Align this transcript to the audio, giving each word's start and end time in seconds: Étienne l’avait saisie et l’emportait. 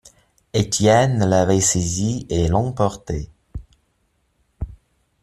Étienne 0.53 1.23
l’avait 1.29 1.61
saisie 1.61 2.25
et 2.29 2.47
l’emportait. 2.47 3.29